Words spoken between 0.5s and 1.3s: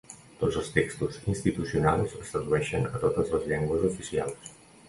els textos